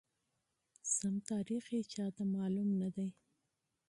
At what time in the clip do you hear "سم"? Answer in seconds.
0.95-1.15